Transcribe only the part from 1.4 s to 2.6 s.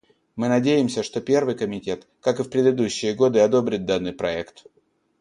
комитет, как и в